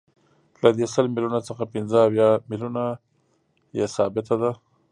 [0.61, 2.83] له دې سل میلیونو څخه پنځه اویا میلیونه
[3.77, 4.51] یې ثابته ده